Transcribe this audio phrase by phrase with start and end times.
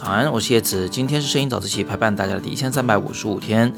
[0.00, 0.88] 早安，我是叶子。
[0.88, 3.70] 今天是摄影早自习陪伴大家的第一千三百五十五天。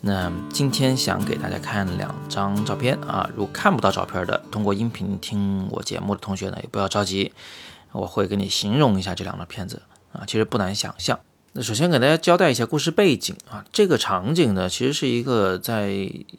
[0.00, 7.32] 那今天想给大家看两张照片啊，如果看不到照片的，通过音频听我节目的同学呢，也不要着急，
[7.92, 9.82] 我会给你形容一下这两张片子
[10.12, 11.20] 啊，其实不难想象。
[11.52, 15.92] 那首先给大家交代一下故事背景啊，这个场景呢，其实是一个在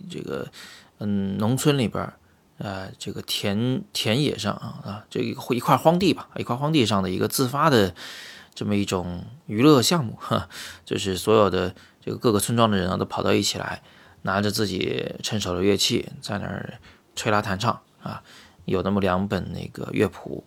[0.10, 0.50] 这个
[0.98, 2.12] 嗯农村里边，
[2.58, 7.96] 呃，这个田田野上啊啊，这一一块荒地吧，一块荒地上的一个自发的。
[8.60, 10.50] 这么一种娱乐项目， 哈，
[10.84, 11.74] 就是所有的
[12.04, 13.82] 这个各个村庄的人啊，都跑到一起来，
[14.24, 16.78] 拿着自己趁手的乐器，在那儿
[17.16, 18.22] 吹拉弹唱啊。
[18.66, 20.44] 有那么两本那个乐谱，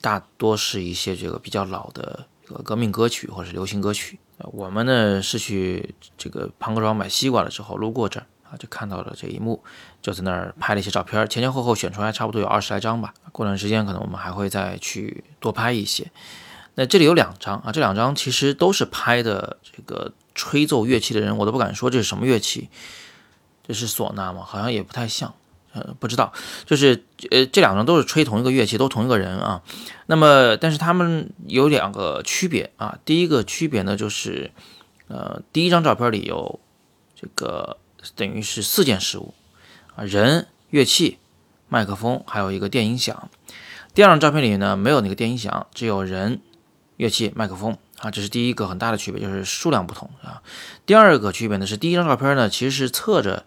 [0.00, 4.20] 大多是一些这个比较老的这个革命歌曲或者是流行歌曲。
[4.52, 9.64] 我们呢是去这个庞各庄买西瓜的时候路过这儿啊，就看到了这一幕，
[10.00, 13.12] 就在那儿拍了一些照片，前前后后选出来差不多有二十来张吧。
[13.32, 16.08] 过段时间可能我们还会再去多拍一些。
[16.78, 22.68] 那这里有两张啊，这两张其实都是拍的这个吹奏乐器的人，我都不敢说这是什么乐器，
[23.66, 24.44] 这是唢呐吗？
[24.46, 25.34] 好像也不太像，
[25.72, 26.32] 呃，不知道。
[26.66, 29.60] 就是呃，这两张都是吹同一个乐器，都同一个人啊。
[30.06, 32.96] 那么，但是他们有两个区别啊。
[33.04, 34.52] 第一个区别呢，就是
[35.08, 36.60] 呃，第一张照片里有
[37.20, 37.78] 这个
[38.14, 39.34] 等于是四件事物
[39.96, 41.18] 啊，人、乐器、
[41.68, 43.28] 麦克风，还有一个电音响。
[43.94, 46.40] 第二张照片里呢，没有那个电音响，只有人。
[46.98, 50.42] 乐器、麦克风啊，这是第一个很大的区别，就是数量不同啊。
[50.84, 53.44] 第二个区别呢是，第一张照片呢其实是侧着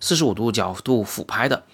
[0.00, 1.64] 四十五度角度俯拍的，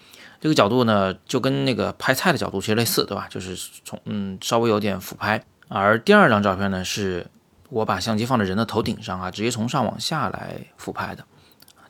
[0.41, 3.27] 这个角度呢就跟那个拍菜的角度其实类似，对吧？
[3.29, 5.45] 就是从嗯稍微有点俯拍。
[5.69, 7.27] 而第二张照片呢是
[7.71, 11.25] 我把相机放在人的头顶上啊，直接从上往下来俯拍的，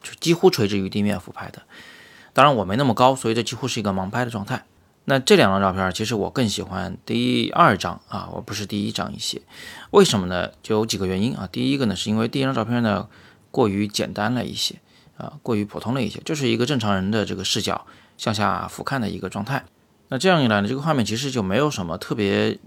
[0.02, 1.62] 就几乎垂直于地面俯拍的。
[2.32, 4.64] 当然我没那么高，所以这几乎是一个盲拍的状态。
[5.08, 9.40] 那这两张照片，其实我更喜欢第二张啊，我不是第一张一些，
[9.92, 10.50] 为什么呢？
[10.64, 11.48] 就有几个原因啊。
[11.50, 13.08] 第一个呢，是因为第一张照片呢
[13.52, 14.74] 过于简单了一些
[15.16, 17.86] 啊，过于普通了一些，就是一个正常人的这个视角
[18.18, 19.64] 向下俯瞰的一个状态。
[20.08, 22.58] 那这样一来呢，这个画面其实就没有什么特别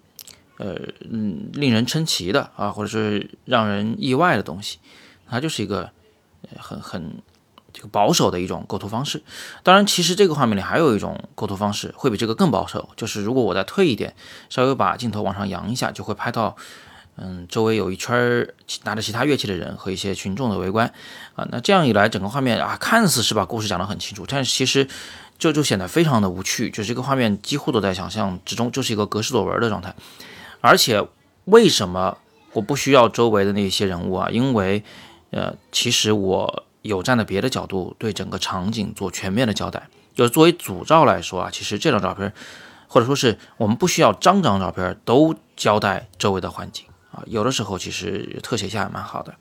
[0.59, 0.77] 呃
[1.11, 4.79] 嗯令人称奇的啊，或者是让人意外的东西，
[5.27, 5.91] 它就是一个
[6.57, 7.21] 很很。
[7.73, 9.21] 这个保守的一种构图方式，
[9.63, 14.15] 当然，其实这个画面里还有一种构图方式会比这个更保守，就是如果我再退一点，
[14.49, 16.55] 稍微把镜头往上扬一下，就会拍到，
[17.17, 18.47] 嗯，周围有一圈
[18.83, 20.91] 拿着其他乐器的人和一些群众的围观，
[21.35, 24.87] 啊，那这样一来，整个画面啊，看似是把故事讲得很清楚，但是其实
[25.37, 29.93] 这就显得非常的无趣，就是这个画面几乎都在想象之中，就是一个格式作文的状态，
[30.61, 31.05] 而且
[31.45, 32.17] 为什么
[32.53, 34.29] 我不需要周围的那些人物啊？
[34.31, 34.83] 因为，
[35.31, 36.65] 呃，其实我。
[36.89, 42.33] 有站在别的角度对整个场景做全面的交代，就是作为主照来说啊，其实这张照片，
[42.87, 49.35] 或者说是我们不需要张张照片都交代周围的环境啊，有的时候其实特写下也蛮好的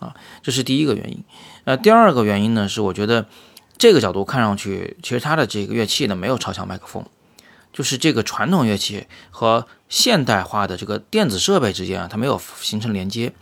[0.00, 1.24] 啊，这是第一个原因。
[1.64, 3.26] 呃，第二个原因呢是我觉得
[3.78, 7.04] 这个角度看上去，其实它的这个乐器呢没有朝向麦克风，
[7.72, 13.32] 就是这个传统乐器和现代化的这个电子设备之间啊，它没有形成连接。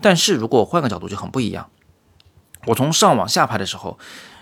[0.00, 1.68] 但是如果换个角度就很不一样。
[2.66, 3.98] 我从上往下拍的时候，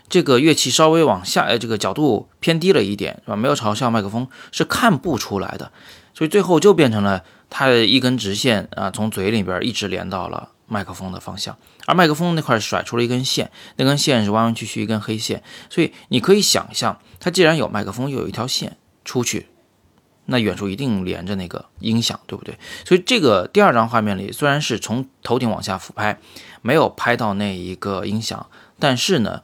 [0.09, 3.37] 这个乐器稍微往下，呃，这个角度偏低了一点，是吧？
[3.37, 5.72] 没有朝向麦克风，是看不出来的。
[6.15, 11.56] 所以最后就变成了它的一根直线啊，从嘴里边一直连到了麦克风的方向，
[11.87, 15.43] 而麦克风那块甩出了一根线，那根线是弯弯曲曲一根黑线。
[15.71, 19.49] 所以你可以想象，它既然有麦克风，又有一条线出去，
[20.27, 22.59] 那远处一定连着那个音响，对不对？
[22.84, 26.19] 所以这个第二张画面里，虽然是从头顶往下俯拍。
[26.65, 29.43] 没有拍到那一个音响，但是呢，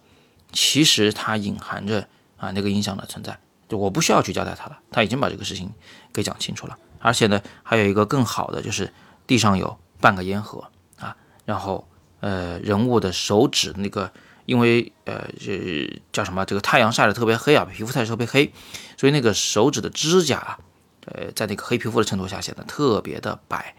[0.52, 2.06] 其实它隐含着
[2.36, 3.36] 啊那个音响的存在，
[3.68, 5.68] 就我不需要去交代它了，他已经把这个事情
[6.12, 6.78] 给讲清楚了。
[7.00, 8.94] 而且呢，还有一个更好的就是
[9.26, 11.88] 地上有半个烟盒啊，然后
[12.20, 14.12] 呃人物的手指那个，
[14.48, 16.44] 因为呃这叫什么？
[16.44, 18.50] 这个太阳晒得特别黑啊，皮肤晒得特别黑，
[18.96, 20.58] 所以那个手指的指甲，
[21.04, 23.76] 呃在那个黑皮肤的衬托下显得特别的白，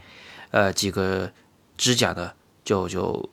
[0.51, 1.31] 呃几个
[1.75, 2.35] 指甲的。
[2.65, 3.27] 就就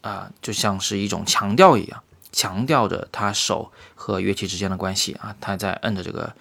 [0.00, 2.00] 啊，就像是一种强调一样，
[2.30, 6.32] 强调着他手和乐器之间的关系啊，他在摁着这个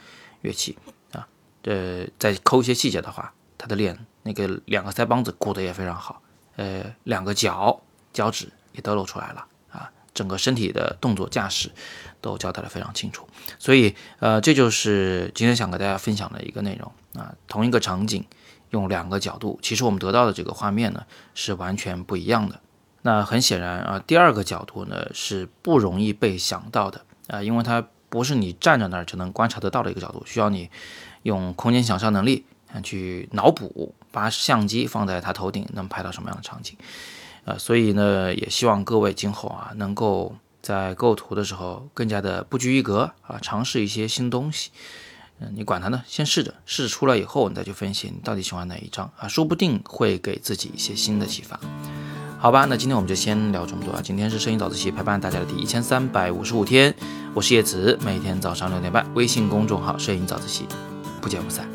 [0.41, 0.77] 乐器
[1.12, 1.27] 啊，
[1.63, 6.21] 呃，再抠一些细节的话，他的脸那个两个腮帮子鼓得也非常好，
[6.57, 7.81] 呃，两个脚
[8.13, 9.44] 脚趾也都露出来了，
[10.15, 11.69] 整个身体的动作架势
[12.21, 13.27] 都交代的非常清楚，
[13.59, 16.91] 所以呃，这就是今天想跟大家分享的一个内容
[17.21, 18.25] 啊，同一个场景。
[18.71, 22.59] 用两个角度，其实我们得到的这个画面呢是完全不一样的。
[23.03, 30.69] 那很显然啊，第二个角度呢是不容易被想到的啊，因为它不是你站在那儿就能观察得到的一个角度，需要你
[31.21, 32.44] 用空间想象能力
[32.83, 36.75] 去脑补，把相机放在他头顶，能拍到什么样的场景？
[37.45, 44.71] 呃，所以呢，也希望各位今后啊，能够在构图的时候更加的不拘一格啊，尝试一些新东西。
[45.39, 51.59] 嗯，你管它呢，先试着，试着出来以后，你再去分析你到底喜欢哪一张啊，说不定会给自己一些新的启发。
[52.39, 54.01] 好吧，那今天我们就先聊这么多啊。
[54.03, 56.95] 今天是摄影早自习陪伴大家的第一千三百五十五天，
[57.33, 60.65] 我是叶子，每天早上六点半，微信公众号“摄影早自习”，
[61.21, 61.75] 不见不散。